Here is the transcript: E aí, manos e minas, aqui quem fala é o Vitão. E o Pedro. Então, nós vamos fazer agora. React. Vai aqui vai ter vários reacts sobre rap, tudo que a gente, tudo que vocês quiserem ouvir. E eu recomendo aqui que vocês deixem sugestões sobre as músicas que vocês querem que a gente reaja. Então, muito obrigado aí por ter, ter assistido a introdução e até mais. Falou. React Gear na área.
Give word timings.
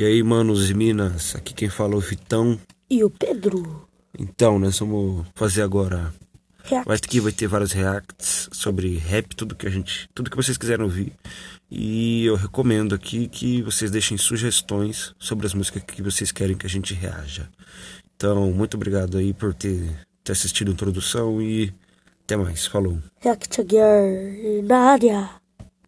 E 0.00 0.04
aí, 0.06 0.22
manos 0.22 0.70
e 0.70 0.72
minas, 0.72 1.36
aqui 1.36 1.52
quem 1.52 1.68
fala 1.68 1.92
é 1.92 1.96
o 1.98 2.00
Vitão. 2.00 2.58
E 2.88 3.04
o 3.04 3.10
Pedro. 3.10 3.86
Então, 4.18 4.58
nós 4.58 4.78
vamos 4.78 5.26
fazer 5.34 5.60
agora. 5.60 6.10
React. 6.64 6.88
Vai 6.88 6.96
aqui 6.96 7.20
vai 7.20 7.32
ter 7.32 7.46
vários 7.46 7.72
reacts 7.72 8.48
sobre 8.50 8.96
rap, 8.96 9.36
tudo 9.36 9.54
que 9.54 9.66
a 9.66 9.70
gente, 9.70 10.08
tudo 10.14 10.30
que 10.30 10.36
vocês 10.38 10.56
quiserem 10.56 10.86
ouvir. 10.86 11.12
E 11.70 12.24
eu 12.24 12.34
recomendo 12.34 12.94
aqui 12.94 13.28
que 13.28 13.60
vocês 13.60 13.90
deixem 13.90 14.16
sugestões 14.16 15.14
sobre 15.18 15.46
as 15.46 15.52
músicas 15.52 15.82
que 15.82 16.00
vocês 16.00 16.32
querem 16.32 16.56
que 16.56 16.64
a 16.64 16.70
gente 16.70 16.94
reaja. 16.94 17.46
Então, 18.16 18.50
muito 18.52 18.78
obrigado 18.78 19.18
aí 19.18 19.34
por 19.34 19.52
ter, 19.52 19.86
ter 20.24 20.32
assistido 20.32 20.70
a 20.70 20.72
introdução 20.72 21.42
e 21.42 21.74
até 22.24 22.38
mais. 22.38 22.64
Falou. 22.64 22.98
React 23.20 23.66
Gear 23.68 24.64
na 24.64 24.78
área. 24.78 25.39